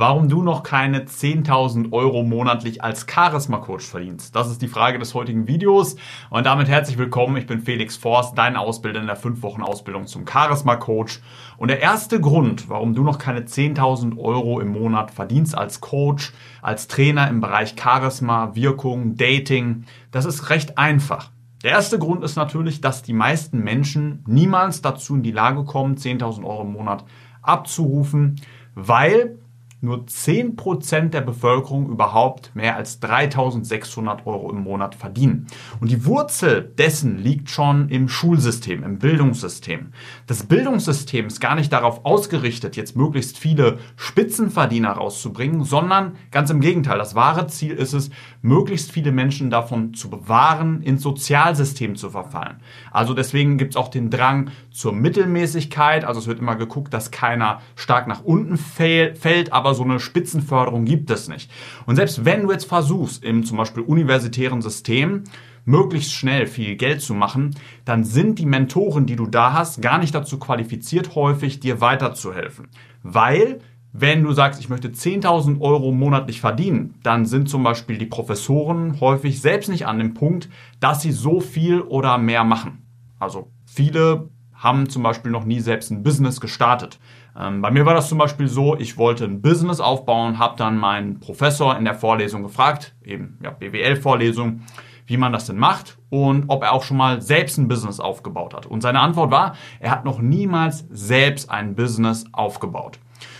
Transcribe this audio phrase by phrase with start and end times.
[0.00, 4.34] warum du noch keine 10.000 Euro monatlich als Charisma-Coach verdienst.
[4.34, 5.96] Das ist die Frage des heutigen Videos.
[6.30, 7.36] Und damit herzlich willkommen.
[7.36, 11.20] Ich bin Felix Forst, dein Ausbilder in der 5 Wochen Ausbildung zum Charisma-Coach.
[11.58, 16.32] Und der erste Grund, warum du noch keine 10.000 Euro im Monat verdienst als Coach,
[16.62, 21.30] als Trainer im Bereich Charisma, Wirkung, Dating, das ist recht einfach.
[21.62, 25.96] Der erste Grund ist natürlich, dass die meisten Menschen niemals dazu in die Lage kommen,
[25.96, 27.04] 10.000 Euro im Monat
[27.42, 28.40] abzurufen,
[28.74, 29.39] weil
[29.82, 35.46] nur 10% der Bevölkerung überhaupt mehr als 3600 Euro im Monat verdienen.
[35.80, 39.92] Und die Wurzel dessen liegt schon im Schulsystem, im Bildungssystem.
[40.26, 46.60] Das Bildungssystem ist gar nicht darauf ausgerichtet, jetzt möglichst viele Spitzenverdiener rauszubringen, sondern ganz im
[46.60, 46.98] Gegenteil.
[46.98, 48.10] Das wahre Ziel ist es,
[48.42, 52.60] möglichst viele Menschen davon zu bewahren, ins Sozialsystem zu verfallen.
[52.90, 56.04] Also deswegen gibt es auch den Drang zur Mittelmäßigkeit.
[56.04, 60.00] Also es wird immer geguckt, dass keiner stark nach unten fällt, aber aber so eine
[60.00, 61.48] Spitzenförderung gibt es nicht.
[61.86, 65.22] Und selbst wenn du jetzt versuchst, im zum Beispiel universitären System
[65.64, 67.54] möglichst schnell viel Geld zu machen,
[67.84, 72.68] dann sind die Mentoren, die du da hast, gar nicht dazu qualifiziert, häufig dir weiterzuhelfen.
[73.04, 73.60] Weil
[73.92, 79.00] wenn du sagst, ich möchte 10.000 Euro monatlich verdienen, dann sind zum Beispiel die Professoren
[79.00, 80.48] häufig selbst nicht an dem Punkt,
[80.80, 82.86] dass sie so viel oder mehr machen.
[83.20, 86.98] Also viele haben zum Beispiel noch nie selbst ein Business gestartet.
[87.40, 90.76] Ähm, bei mir war das zum Beispiel so, ich wollte ein Business aufbauen, habe dann
[90.76, 94.62] meinen Professor in der Vorlesung gefragt, eben ja, BWL-Vorlesung,
[95.06, 98.54] wie man das denn macht und ob er auch schon mal selbst ein Business aufgebaut
[98.54, 98.66] hat.
[98.66, 102.98] Und seine Antwort war, er hat noch niemals selbst ein Business aufgebaut.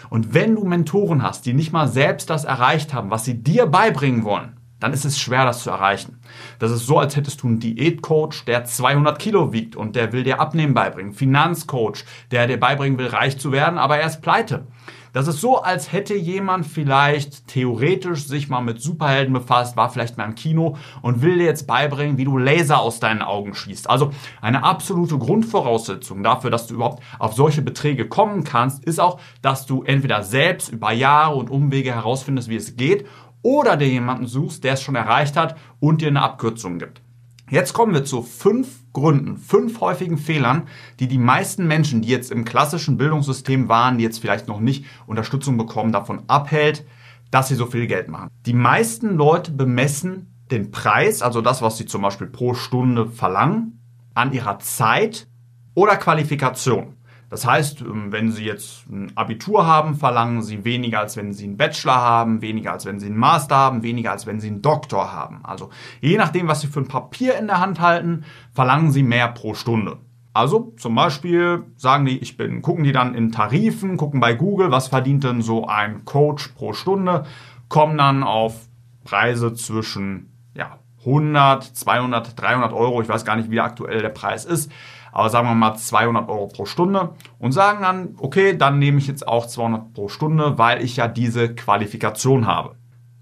[0.09, 3.67] Und wenn du Mentoren hast, die nicht mal selbst das erreicht haben, was sie dir
[3.67, 6.19] beibringen wollen, dann ist es schwer, das zu erreichen.
[6.59, 10.25] Das ist so, als hättest du einen Diätcoach, der 200 Kilo wiegt und der will
[10.25, 11.13] dir Abnehmen beibringen.
[11.13, 14.67] Finanzcoach, der dir beibringen will, reich zu werden, aber er ist pleite.
[15.13, 20.17] Das ist so, als hätte jemand vielleicht theoretisch sich mal mit Superhelden befasst, war vielleicht
[20.17, 23.91] mal im Kino und will dir jetzt beibringen, wie du Laser aus deinen Augen schießt.
[23.91, 29.21] Also eine absolute Grundvoraussetzung dafür, dass du überhaupt auf solche Beträge kommen kannst, ist auch,
[29.43, 33.07] dass du entweder selbst über Jahre und Umwege herausfindest, wie es geht,
[33.43, 37.03] oder dir jemanden suchst, der es schon erreicht hat und dir eine Abkürzung gibt.
[37.51, 40.69] Jetzt kommen wir zu fünf Gründen, fünf häufigen Fehlern,
[41.01, 44.85] die die meisten Menschen, die jetzt im klassischen Bildungssystem waren, die jetzt vielleicht noch nicht
[45.07, 46.87] Unterstützung bekommen, davon abhält,
[47.33, 48.31] dass sie so viel Geld machen.
[48.47, 53.81] Die meisten Leute bemessen den Preis, also das, was sie zum Beispiel pro Stunde verlangen,
[54.15, 55.27] an ihrer Zeit
[55.75, 56.95] oder Qualifikation.
[57.31, 61.45] Das heißt, ähm, wenn Sie jetzt ein Abitur haben, verlangen Sie weniger, als wenn Sie
[61.45, 64.63] einen Bachelor haben, weniger, als wenn Sie einen Master haben, weniger, als wenn Sie einen
[64.63, 65.41] Doktor haben.
[65.45, 65.71] Also
[66.01, 69.55] je nachdem, was Sie für ein Papier in der Hand halten, verlangen Sie mehr pro
[69.55, 69.99] Stunde.
[70.33, 74.71] Also zum Beispiel sagen die, ich bin, gucken die dann in Tarifen, gucken bei Google,
[74.71, 77.25] was verdient denn so ein Coach pro Stunde,
[77.69, 78.69] kommen dann auf
[79.05, 83.03] Preise zwischen ja, 100, 200, 300 Euro.
[83.03, 84.71] Ich weiß gar nicht, wie aktuell der Preis ist
[85.13, 89.07] aber sagen wir mal 200 Euro pro Stunde und sagen dann, okay, dann nehme ich
[89.07, 92.77] jetzt auch 200 pro Stunde, weil ich ja diese Qualifikation habe.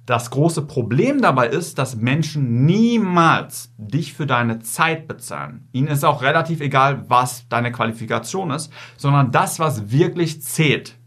[0.09, 5.69] Das große Problem dabei ist, dass Menschen niemals dich für deine Zeit bezahlen.
[5.73, 10.99] Ihnen ist auch relativ egal, was deine Qualifikation ist, sondern das, was wirklich zählt,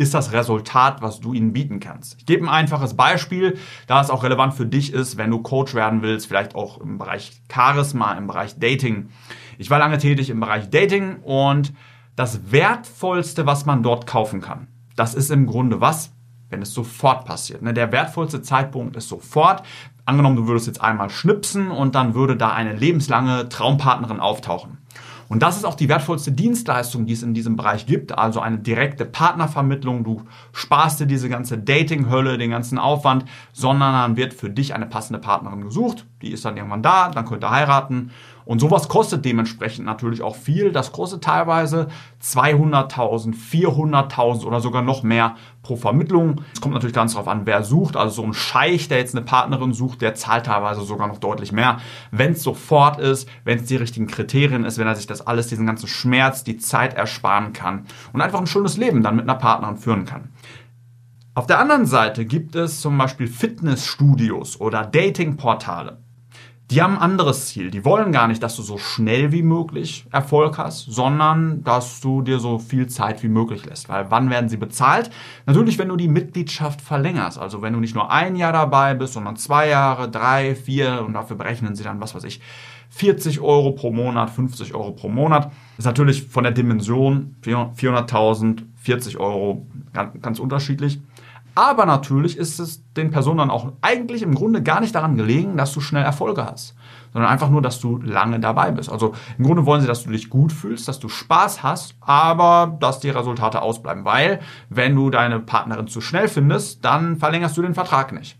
[0.00, 2.16] ist das Resultat, was du ihnen bieten kannst.
[2.18, 5.74] Ich gebe ein einfaches Beispiel, da es auch relevant für dich ist, wenn du Coach
[5.74, 9.10] werden willst, vielleicht auch im Bereich Charisma, im Bereich Dating.
[9.60, 11.74] Ich war lange tätig im Bereich Dating und
[12.16, 16.12] das Wertvollste, was man dort kaufen kann, das ist im Grunde was?
[16.48, 17.60] Wenn es sofort passiert.
[17.60, 17.74] Ne?
[17.74, 19.62] Der wertvollste Zeitpunkt ist sofort.
[20.06, 24.78] Angenommen, du würdest jetzt einmal schnipsen und dann würde da eine lebenslange Traumpartnerin auftauchen.
[25.28, 28.58] Und das ist auch die wertvollste Dienstleistung, die es in diesem Bereich gibt, also eine
[28.58, 30.02] direkte Partnervermittlung.
[30.02, 30.22] Du
[30.52, 35.20] sparst dir diese ganze Dating-Hölle, den ganzen Aufwand, sondern dann wird für dich eine passende
[35.20, 36.06] Partnerin gesucht.
[36.22, 38.10] Die ist dann irgendwann da, dann könnt ihr heiraten
[38.50, 40.72] und sowas kostet dementsprechend natürlich auch viel.
[40.72, 41.86] Das kostet teilweise
[42.20, 46.40] 200.000, 400.000 oder sogar noch mehr pro Vermittlung.
[46.52, 47.96] Es kommt natürlich ganz darauf an, wer sucht.
[47.96, 51.52] Also so ein Scheich, der jetzt eine Partnerin sucht, der zahlt teilweise sogar noch deutlich
[51.52, 51.78] mehr.
[52.10, 55.46] Wenn es sofort ist, wenn es die richtigen Kriterien ist, wenn er sich das alles,
[55.46, 59.38] diesen ganzen Schmerz, die Zeit ersparen kann und einfach ein schönes Leben dann mit einer
[59.38, 60.30] Partnerin führen kann.
[61.36, 65.98] Auf der anderen Seite gibt es zum Beispiel Fitnessstudios oder Datingportale.
[66.70, 67.72] Die haben ein anderes Ziel.
[67.72, 72.22] Die wollen gar nicht, dass du so schnell wie möglich Erfolg hast, sondern dass du
[72.22, 73.88] dir so viel Zeit wie möglich lässt.
[73.88, 75.10] Weil wann werden sie bezahlt?
[75.46, 77.38] Natürlich, wenn du die Mitgliedschaft verlängerst.
[77.38, 81.14] Also wenn du nicht nur ein Jahr dabei bist, sondern zwei Jahre, drei, vier und
[81.14, 82.40] dafür berechnen sie dann, was weiß ich,
[82.90, 85.50] 40 Euro pro Monat, 50 Euro pro Monat.
[85.78, 91.00] ist natürlich von der Dimension 400.000, 40 Euro ganz, ganz unterschiedlich.
[91.54, 95.56] Aber natürlich ist es den Personen dann auch eigentlich im Grunde gar nicht daran gelegen,
[95.56, 96.74] dass du schnell Erfolge hast,
[97.12, 98.90] sondern einfach nur, dass du lange dabei bist.
[98.90, 102.76] Also im Grunde wollen sie, dass du dich gut fühlst, dass du Spaß hast, aber
[102.80, 104.04] dass die Resultate ausbleiben.
[104.04, 108.39] Weil wenn du deine Partnerin zu schnell findest, dann verlängerst du den Vertrag nicht.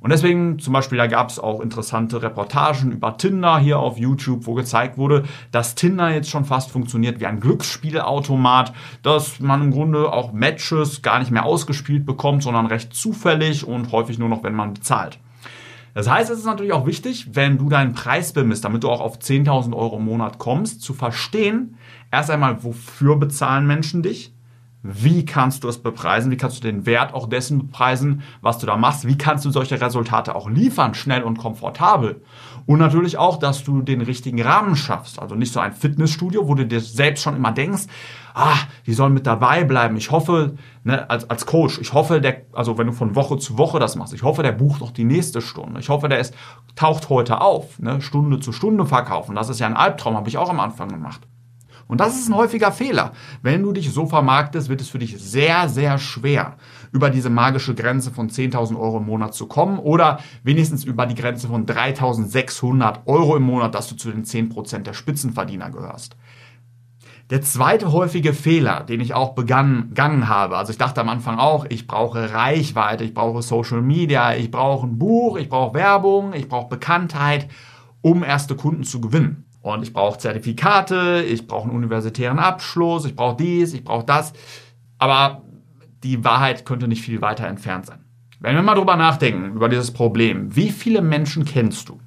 [0.00, 4.46] Und deswegen zum Beispiel, da gab es auch interessante Reportagen über Tinder hier auf YouTube,
[4.46, 9.70] wo gezeigt wurde, dass Tinder jetzt schon fast funktioniert wie ein Glücksspielautomat, dass man im
[9.70, 14.42] Grunde auch Matches gar nicht mehr ausgespielt bekommt, sondern recht zufällig und häufig nur noch,
[14.42, 15.18] wenn man bezahlt.
[15.92, 19.00] Das heißt, es ist natürlich auch wichtig, wenn du deinen Preis bemisst, damit du auch
[19.00, 21.76] auf 10.000 Euro im Monat kommst, zu verstehen,
[22.10, 24.32] erst einmal, wofür bezahlen Menschen dich?
[24.82, 26.30] Wie kannst du es bepreisen?
[26.30, 29.06] Wie kannst du den Wert auch dessen bepreisen, was du da machst?
[29.06, 32.22] Wie kannst du solche Resultate auch liefern, schnell und komfortabel?
[32.64, 35.18] Und natürlich auch, dass du den richtigen Rahmen schaffst.
[35.20, 37.84] Also nicht so ein Fitnessstudio, wo du dir selbst schon immer denkst,
[38.34, 38.56] ah,
[38.86, 39.96] die sollen mit dabei bleiben.
[39.96, 43.58] Ich hoffe, ne, als, als Coach, ich hoffe, der, also wenn du von Woche zu
[43.58, 45.80] Woche das machst, ich hoffe, der bucht auch die nächste Stunde.
[45.80, 46.34] Ich hoffe, der ist,
[46.74, 49.34] taucht heute auf, ne, Stunde zu Stunde verkaufen.
[49.34, 51.26] Das ist ja ein Albtraum, habe ich auch am Anfang gemacht.
[51.90, 53.12] Und das ist ein häufiger Fehler.
[53.42, 56.56] Wenn du dich so vermarktest, wird es für dich sehr, sehr schwer,
[56.92, 61.16] über diese magische Grenze von 10.000 Euro im Monat zu kommen oder wenigstens über die
[61.16, 66.16] Grenze von 3.600 Euro im Monat, dass du zu den 10% der Spitzenverdiener gehörst.
[67.30, 71.66] Der zweite häufige Fehler, den ich auch begangen habe, also ich dachte am Anfang auch,
[71.68, 76.48] ich brauche Reichweite, ich brauche Social Media, ich brauche ein Buch, ich brauche Werbung, ich
[76.48, 77.48] brauche Bekanntheit,
[78.00, 79.49] um erste Kunden zu gewinnen.
[79.62, 84.32] Und ich brauche Zertifikate, ich brauche einen universitären Abschluss, ich brauche dies, ich brauche das.
[84.98, 85.42] Aber
[86.02, 88.00] die Wahrheit könnte nicht viel weiter entfernt sein.
[88.38, 92.00] Wenn wir mal drüber nachdenken, über dieses Problem, wie viele Menschen kennst du,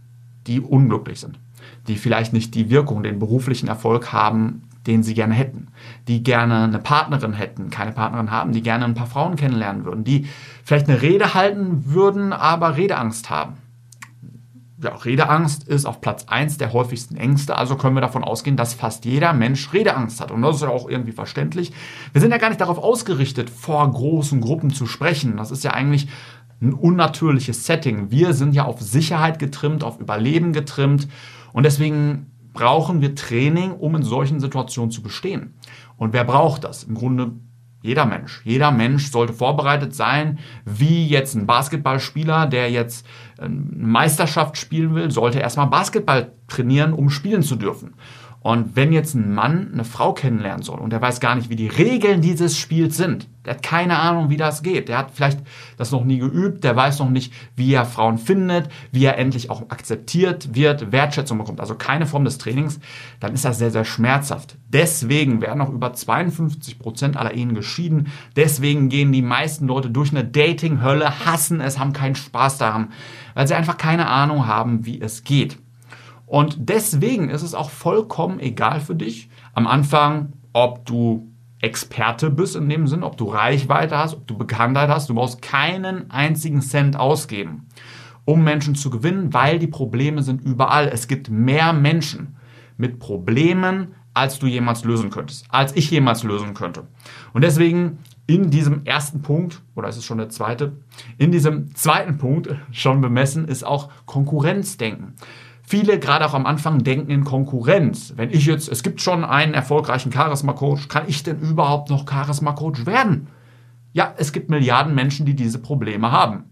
[0.47, 1.39] die unglücklich sind,
[1.87, 5.67] die vielleicht nicht die Wirkung, den beruflichen Erfolg haben, den sie gerne hätten,
[6.07, 10.03] die gerne eine Partnerin hätten, keine Partnerin haben, die gerne ein paar Frauen kennenlernen würden,
[10.03, 10.27] die
[10.63, 13.57] vielleicht eine Rede halten würden, aber Redeangst haben
[14.83, 18.73] ja, Redeangst ist auf Platz 1 der häufigsten Ängste, also können wir davon ausgehen, dass
[18.73, 20.31] fast jeder Mensch Redeangst hat.
[20.31, 21.71] Und das ist ja auch irgendwie verständlich.
[22.11, 25.37] Wir sind ja gar nicht darauf ausgerichtet, vor großen Gruppen zu sprechen.
[25.37, 26.07] Das ist ja eigentlich
[26.61, 28.11] ein unnatürliches Setting.
[28.11, 31.07] Wir sind ja auf Sicherheit getrimmt, auf Überleben getrimmt.
[31.51, 35.55] Und deswegen brauchen wir Training, um in solchen Situationen zu bestehen.
[35.97, 36.83] Und wer braucht das?
[36.83, 37.33] Im Grunde
[37.83, 38.41] jeder Mensch.
[38.45, 43.05] Jeder Mensch sollte vorbereitet sein, wie jetzt ein Basketballspieler, der jetzt
[43.37, 47.93] eine Meisterschaft spielen will, sollte erstmal Basketball trainieren, um spielen zu dürfen.
[48.39, 51.57] Und wenn jetzt ein Mann eine Frau kennenlernen soll und er weiß gar nicht, wie
[51.57, 55.39] die Regeln dieses Spiels sind, der hat keine Ahnung, wie das geht, der hat vielleicht
[55.77, 59.49] das noch nie geübt, der weiß noch nicht, wie er Frauen findet, wie er endlich
[59.49, 62.79] auch akzeptiert wird, Wertschätzung bekommt, also keine Form des Trainings,
[63.19, 64.57] dann ist das sehr, sehr schmerzhaft.
[64.69, 68.07] Deswegen werden auch über 52 Prozent aller Ehen geschieden.
[68.35, 72.91] Deswegen gehen die meisten Leute durch eine Dating-Hölle, hassen es, haben keinen Spaß daran,
[73.33, 75.57] weil sie einfach keine Ahnung haben, wie es geht.
[76.25, 81.32] Und deswegen ist es auch vollkommen egal für dich am Anfang, ob du
[81.63, 85.09] Experte bist in dem Sinn, ob du Reichweite hast, ob du Bekanntheit hast.
[85.09, 87.67] Du brauchst keinen einzigen Cent ausgeben,
[88.25, 90.89] um Menschen zu gewinnen, weil die Probleme sind überall.
[90.89, 92.35] Es gibt mehr Menschen
[92.75, 96.87] mit Problemen, als du jemals lösen könntest, als ich jemals lösen könnte.
[97.31, 100.73] Und deswegen in diesem ersten Punkt, oder ist es schon der zweite,
[101.17, 105.13] in diesem zweiten Punkt schon bemessen, ist auch Konkurrenzdenken.
[105.65, 108.13] Viele, gerade auch am Anfang, denken in Konkurrenz.
[108.17, 112.85] Wenn ich jetzt, es gibt schon einen erfolgreichen Charisma-Coach, kann ich denn überhaupt noch Charisma-Coach
[112.85, 113.27] werden?
[113.93, 116.45] Ja, es gibt Milliarden Menschen, die diese Probleme haben.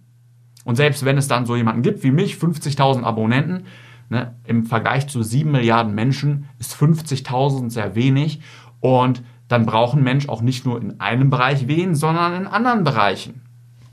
[0.63, 3.65] Und selbst wenn es dann so jemanden gibt wie mich, 50.000 Abonnenten,
[4.10, 8.39] ne, im Vergleich zu 7 Milliarden Menschen ist 50.000 sehr wenig.
[8.80, 12.86] Und dann braucht ein Mensch auch nicht nur in einem Bereich wen, sondern in anderen
[12.86, 13.41] Bereichen.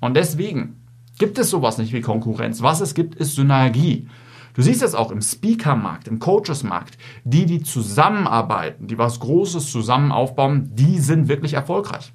[0.01, 0.77] Und deswegen
[1.19, 2.63] gibt es sowas nicht wie Konkurrenz.
[2.63, 4.07] Was es gibt, ist Synergie.
[4.59, 6.99] Du siehst es auch im Speaker-Markt, im Coaches-Markt.
[7.23, 12.13] Die, die zusammenarbeiten, die was Großes zusammen aufbauen, die sind wirklich erfolgreich.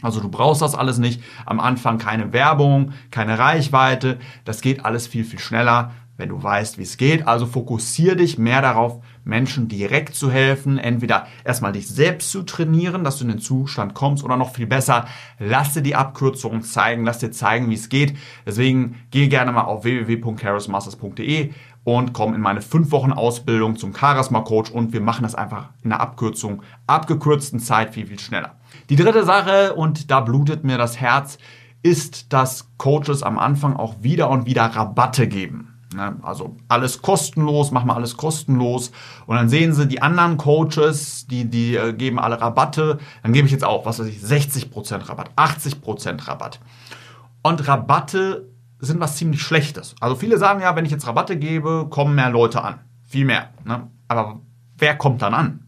[0.00, 1.20] Also du brauchst das alles nicht.
[1.46, 4.20] Am Anfang keine Werbung, keine Reichweite.
[4.44, 7.26] Das geht alles viel, viel schneller, wenn du weißt, wie es geht.
[7.26, 13.04] Also fokussiere dich mehr darauf, Menschen direkt zu helfen, entweder erstmal dich selbst zu trainieren,
[13.04, 15.06] dass du in den Zustand kommst oder noch viel besser,
[15.38, 18.16] lass dir die Abkürzungen zeigen, lass dir zeigen, wie es geht.
[18.46, 21.50] Deswegen geh gerne mal auf www.charismasters.de
[21.84, 25.70] und komm in meine 5 Wochen Ausbildung zum Charisma Coach und wir machen das einfach
[25.82, 28.56] in der Abkürzung, abgekürzten Zeit viel, viel schneller.
[28.90, 31.38] Die dritte Sache und da blutet mir das Herz,
[31.82, 35.77] ist, dass Coaches am Anfang auch wieder und wieder Rabatte geben.
[35.94, 36.16] Ne?
[36.22, 38.92] Also alles kostenlos, mach mal alles kostenlos.
[39.26, 42.98] Und dann sehen sie die anderen Coaches, die, die äh, geben alle Rabatte.
[43.22, 46.60] Dann gebe ich jetzt auch, was weiß ich, 60% Rabatt, 80% Rabatt.
[47.42, 48.48] Und Rabatte
[48.80, 49.94] sind was ziemlich Schlechtes.
[50.00, 52.80] Also viele sagen ja, wenn ich jetzt Rabatte gebe, kommen mehr Leute an.
[53.04, 53.50] Viel mehr.
[53.64, 53.90] Ne?
[54.06, 54.40] Aber
[54.76, 55.67] wer kommt dann an?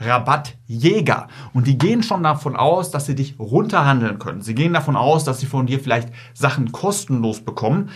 [0.00, 1.28] Rabattjäger.
[1.52, 4.42] Und die gehen schon davon aus, dass sie dich runterhandeln können.
[4.42, 7.90] Sie gehen davon aus, dass sie von dir vielleicht Sachen kostenlos bekommen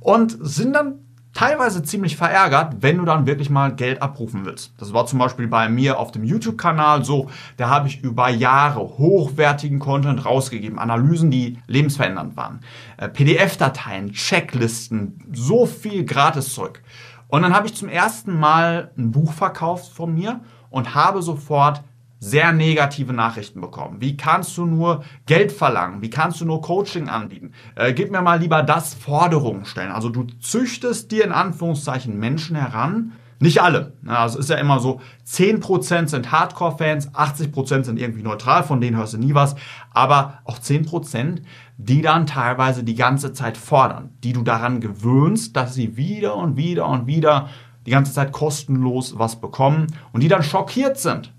[0.00, 1.00] und sind dann
[1.36, 4.72] teilweise ziemlich verärgert, wenn du dann wirklich mal Geld abrufen willst.
[4.78, 7.28] Das war zum Beispiel bei mir auf dem YouTube-Kanal so.
[7.58, 10.78] Da habe ich über Jahre hochwertigen Content rausgegeben.
[10.78, 12.60] Analysen, die lebensverändernd waren.
[12.96, 16.82] Äh, PDF-Dateien, Checklisten, so viel Gratiszeug.
[17.28, 21.82] Und dann habe ich zum ersten Mal ein Buch verkauft von mir und habe sofort
[22.18, 24.00] sehr negative Nachrichten bekommen.
[24.00, 26.00] Wie kannst du nur Geld verlangen?
[26.00, 27.52] Wie kannst du nur Coaching anbieten?
[27.74, 29.92] Äh, gib mir mal lieber das Forderungen stellen.
[29.92, 33.12] Also du züchtest dir in Anführungszeichen Menschen heran.
[33.38, 33.92] Nicht alle.
[34.06, 38.96] Also es ist ja immer so, 10% sind Hardcore-Fans, 80% sind irgendwie neutral, von denen
[38.96, 39.56] hörst du nie was.
[39.90, 41.42] Aber auch 10%,
[41.76, 44.14] die dann teilweise die ganze Zeit fordern.
[44.24, 47.50] Die du daran gewöhnst, dass sie wieder und wieder und wieder
[47.86, 51.32] die ganze Zeit kostenlos was bekommen und die dann schockiert sind,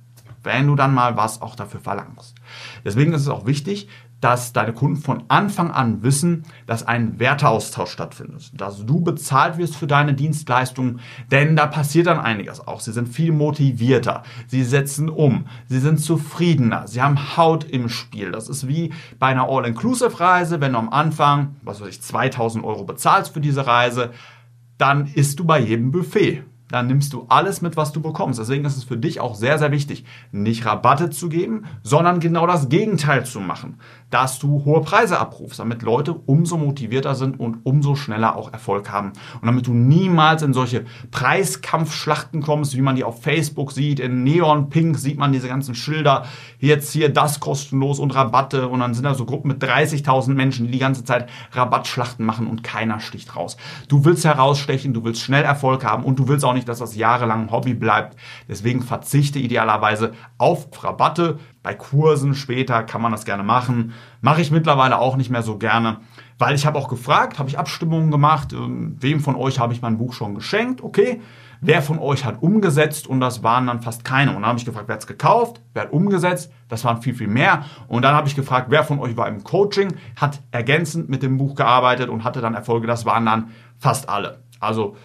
[0.43, 2.35] wenn du dann mal was auch dafür verlangst.
[2.85, 3.87] Deswegen ist es auch wichtig,
[4.21, 9.75] dass deine Kunden von Anfang an wissen, dass ein Werteaustausch stattfindet, dass du bezahlt wirst
[9.75, 11.01] für deine Dienstleistungen,
[11.31, 12.79] denn da passiert dann einiges auch.
[12.79, 18.31] Sie sind viel motivierter, sie setzen um, sie sind zufriedener, sie haben Haut im Spiel.
[18.31, 22.85] Das ist wie bei einer All-Inclusive-Reise, wenn du am Anfang, was weiß ich, 2000 Euro
[22.85, 24.11] bezahlst für diese Reise,
[24.77, 26.43] dann isst du bei jedem Buffet.
[26.69, 28.39] Dann nimmst du alles mit, was du bekommst.
[28.39, 32.45] Deswegen ist es für dich auch sehr, sehr wichtig, nicht Rabatte zu geben, sondern genau
[32.45, 33.77] das Gegenteil zu machen
[34.09, 38.89] dass du hohe Preise abrufst, damit Leute umso motivierter sind und umso schneller auch Erfolg
[38.89, 39.11] haben.
[39.41, 43.99] Und damit du niemals in solche Preiskampfschlachten kommst, wie man die auf Facebook sieht.
[43.99, 46.25] In Neon Pink sieht man diese ganzen Schilder.
[46.59, 48.69] Jetzt hier das kostenlos und Rabatte.
[48.69, 52.47] Und dann sind da so Gruppen mit 30.000 Menschen, die die ganze Zeit Rabattschlachten machen
[52.47, 53.57] und keiner sticht raus.
[53.89, 56.95] Du willst herausstechen, du willst schnell Erfolg haben und du willst auch nicht, dass das
[56.95, 58.17] jahrelang Hobby bleibt.
[58.49, 61.39] Deswegen verzichte idealerweise auf Rabatte.
[61.63, 63.93] Bei Kursen später kann man das gerne machen.
[64.21, 65.99] Mache ich mittlerweile auch nicht mehr so gerne,
[66.37, 69.81] weil ich habe auch gefragt, habe ich Abstimmungen gemacht, ähm, wem von euch habe ich
[69.81, 70.83] mein Buch schon geschenkt?
[70.83, 71.21] Okay.
[71.59, 73.07] Wer von euch hat umgesetzt?
[73.07, 74.31] Und das waren dann fast keine.
[74.31, 75.61] Und dann habe ich gefragt, wer hat es gekauft?
[75.73, 76.51] Wer hat umgesetzt?
[76.69, 77.65] Das waren viel, viel mehr.
[77.87, 81.37] Und dann habe ich gefragt, wer von euch war im Coaching, hat ergänzend mit dem
[81.37, 82.85] Buch gearbeitet und hatte dann Erfolge.
[82.85, 83.49] Das waren dann
[83.79, 84.43] fast alle.
[84.59, 84.95] Also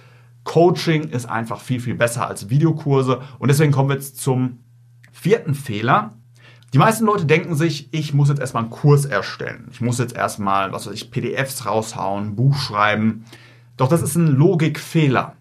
[0.45, 3.21] Coaching ist einfach viel, viel besser als Videokurse.
[3.39, 4.59] Und deswegen kommen wir jetzt zum
[5.13, 6.17] vierten Fehler.
[6.73, 9.69] Die meisten Leute denken sich, ich muss jetzt erstmal einen Kurs erstellen.
[9.71, 13.25] Ich muss jetzt erstmal, was weiß ich, PDFs raushauen, Buch schreiben.
[13.77, 15.37] Doch das ist ein Logikfehler.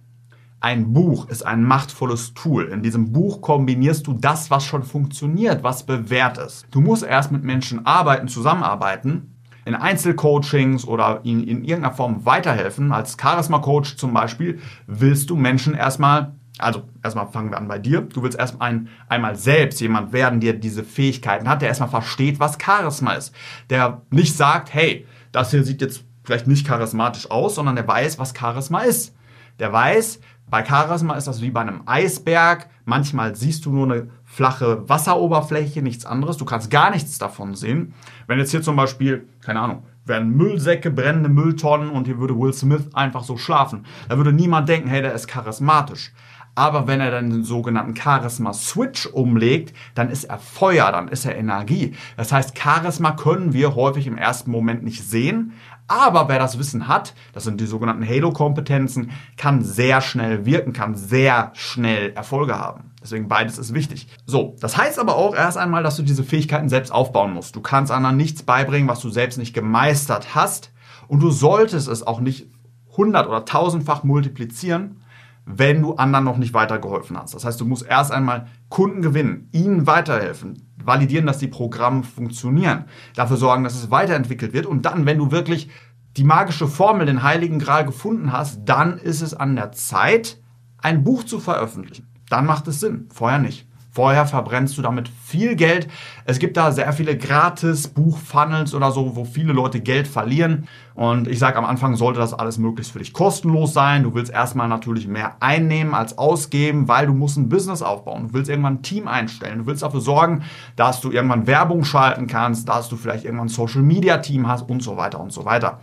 [0.59, 2.65] Ein Buch ist ein machtvolles Tool.
[2.65, 6.67] In diesem Buch kombinierst du das, was schon funktioniert, was bewährt ist.
[6.69, 9.30] Du musst erst mit Menschen arbeiten, zusammenarbeiten,
[9.65, 12.91] in Einzelcoachings oder ihnen in irgendeiner Form weiterhelfen.
[12.91, 18.01] Als Charisma-Coach zum Beispiel willst du Menschen erstmal also erstmal fangen wir an bei dir.
[18.01, 22.39] Du willst erst ein, einmal selbst jemand werden, der diese Fähigkeiten hat, der erstmal versteht,
[22.39, 23.33] was Charisma ist.
[23.69, 28.19] Der nicht sagt, hey, das hier sieht jetzt vielleicht nicht charismatisch aus, sondern der weiß,
[28.19, 29.15] was Charisma ist.
[29.59, 32.69] Der weiß, bei Charisma ist das wie bei einem Eisberg.
[32.85, 36.37] Manchmal siehst du nur eine flache Wasseroberfläche, nichts anderes.
[36.37, 37.93] Du kannst gar nichts davon sehen.
[38.27, 42.53] Wenn jetzt hier zum Beispiel, keine Ahnung, wären Müllsäcke, brennende Mülltonnen und hier würde Will
[42.53, 43.85] Smith einfach so schlafen.
[44.07, 46.13] Da würde niemand denken, hey, der ist charismatisch.
[46.55, 51.37] Aber wenn er dann den sogenannten Charisma-Switch umlegt, dann ist er Feuer, dann ist er
[51.37, 51.95] Energie.
[52.17, 55.53] Das heißt, Charisma können wir häufig im ersten Moment nicht sehen.
[55.91, 60.95] Aber wer das Wissen hat, das sind die sogenannten Halo-Kompetenzen, kann sehr schnell wirken, kann
[60.95, 62.91] sehr schnell Erfolge haben.
[63.01, 64.07] Deswegen beides ist wichtig.
[64.25, 67.57] So, das heißt aber auch erst einmal, dass du diese Fähigkeiten selbst aufbauen musst.
[67.57, 70.71] Du kannst anderen nichts beibringen, was du selbst nicht gemeistert hast.
[71.09, 72.47] Und du solltest es auch nicht
[72.95, 75.00] hundert- oder tausendfach multiplizieren,
[75.45, 77.33] wenn du anderen noch nicht weitergeholfen hast.
[77.33, 82.85] Das heißt, du musst erst einmal Kunden gewinnen, ihnen weiterhelfen, validieren, dass die Programme funktionieren,
[83.15, 85.69] dafür sorgen, dass es weiterentwickelt wird und dann, wenn du wirklich
[86.17, 90.37] die magische Formel, den heiligen Gral gefunden hast, dann ist es an der Zeit,
[90.77, 92.07] ein Buch zu veröffentlichen.
[92.29, 93.67] Dann macht es Sinn, vorher nicht.
[93.93, 95.89] Vorher verbrennst du damit viel Geld.
[96.23, 100.69] Es gibt da sehr viele gratis Buchfunnels oder so, wo viele Leute Geld verlieren.
[100.93, 104.03] Und ich sage am Anfang sollte das alles möglichst für dich kostenlos sein.
[104.03, 108.29] Du willst erstmal natürlich mehr einnehmen als ausgeben, weil du musst ein Business aufbauen.
[108.29, 109.59] Du willst irgendwann ein Team einstellen.
[109.59, 110.43] Du willst dafür sorgen,
[110.77, 114.69] dass du irgendwann Werbung schalten kannst, dass du vielleicht irgendwann ein Social Media Team hast
[114.69, 115.81] und so weiter und so weiter.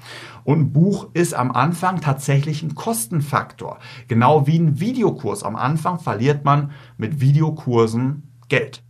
[0.48, 3.80] Und Buch ist am Anfang tatsächlich ein Kostenfaktor.
[4.06, 5.42] Genau wie ein Videokurs.
[5.42, 8.82] Am Anfang verliert man mit Videokursen Geld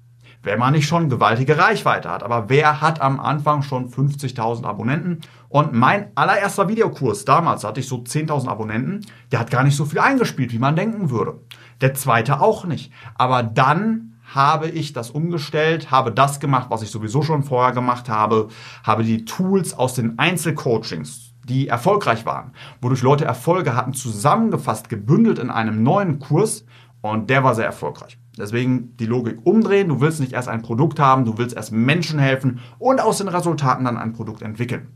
[0.45, 2.23] wenn man nicht schon gewaltige Reichweite hat.
[2.23, 5.21] Aber wer hat am Anfang schon 50.000 Abonnenten?
[5.49, 9.85] Und mein allererster Videokurs damals, hatte ich so 10.000 Abonnenten, der hat gar nicht so
[9.85, 11.41] viel eingespielt, wie man denken würde.
[11.81, 12.93] Der zweite auch nicht.
[13.17, 18.09] Aber dann habe ich das umgestellt, habe das gemacht, was ich sowieso schon vorher gemacht
[18.09, 18.49] habe,
[18.85, 25.39] habe die Tools aus den Einzelcoachings, die erfolgreich waren, wodurch Leute Erfolge hatten, zusammengefasst, gebündelt
[25.39, 26.65] in einem neuen Kurs
[27.01, 28.19] und der war sehr erfolgreich.
[28.37, 29.89] Deswegen die Logik umdrehen.
[29.89, 33.29] Du willst nicht erst ein Produkt haben, du willst erst Menschen helfen und aus den
[33.29, 34.89] Resultaten dann ein Produkt entwickeln.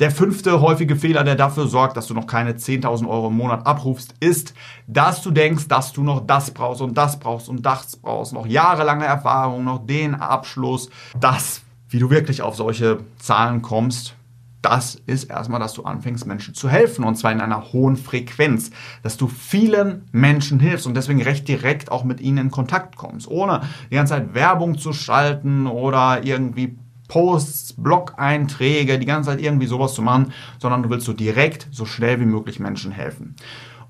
[0.00, 3.66] Der fünfte häufige Fehler, der dafür sorgt, dass du noch keine 10.000 Euro im Monat
[3.66, 4.54] abrufst, ist,
[4.86, 8.46] dass du denkst, dass du noch das brauchst und das brauchst und das brauchst, noch
[8.46, 10.88] jahrelange Erfahrung, noch den Abschluss.
[11.18, 14.14] Das, wie du wirklich auf solche Zahlen kommst,
[14.62, 18.70] das ist erstmal, dass du anfängst, Menschen zu helfen und zwar in einer hohen Frequenz,
[19.02, 23.28] dass du vielen Menschen hilfst und deswegen recht direkt auch mit ihnen in Kontakt kommst,
[23.28, 26.76] ohne die ganze Zeit Werbung zu schalten oder irgendwie
[27.08, 31.86] Posts, Blog-Einträge, die ganze Zeit irgendwie sowas zu machen, sondern du willst so direkt, so
[31.86, 33.34] schnell wie möglich Menschen helfen.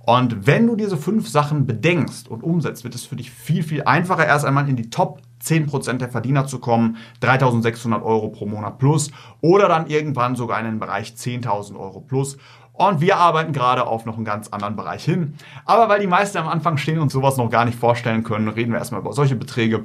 [0.08, 3.82] Und wenn du diese fünf Sachen bedenkst und umsetzt, wird es für dich viel, viel
[3.82, 8.78] einfacher, erst einmal in die Top 10% der Verdiener zu kommen, 3600 Euro pro Monat
[8.78, 9.10] plus
[9.42, 12.38] oder dann irgendwann sogar in den Bereich 10.000 Euro plus.
[12.72, 15.34] Und wir arbeiten gerade auf noch einen ganz anderen Bereich hin.
[15.66, 18.72] Aber weil die meisten am Anfang stehen und sowas noch gar nicht vorstellen können, reden
[18.72, 19.84] wir erstmal über solche Beträge.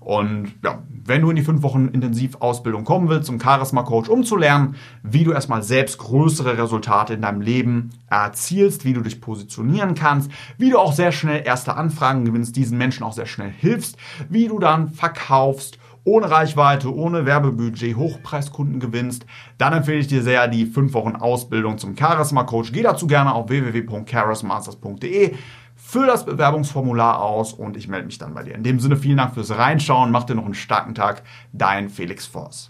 [0.00, 4.76] Und ja, wenn du in die fünf Wochen Intensivausbildung kommen willst, um Charisma Coach umzulernen,
[5.02, 10.30] wie du erstmal selbst größere Resultate in deinem Leben erzielst, wie du dich positionieren kannst,
[10.56, 13.96] wie du auch sehr schnell erste Anfragen gewinnst, diesen Menschen auch sehr schnell hilfst,
[14.28, 19.26] wie du dann verkaufst, ohne Reichweite, ohne Werbebudget Hochpreiskunden gewinnst,
[19.58, 22.72] dann empfehle ich dir sehr die fünf Wochen Ausbildung zum Charisma Coach.
[22.72, 25.34] Geh dazu gerne auf www.charismasters.de
[25.90, 28.54] Füll das Bewerbungsformular aus und ich melde mich dann bei dir.
[28.54, 30.10] In dem Sinne vielen Dank fürs Reinschauen.
[30.10, 31.22] Mach dir noch einen starken Tag.
[31.54, 32.68] Dein Felix Voss.